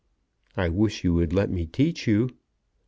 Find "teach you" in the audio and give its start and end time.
1.67-2.29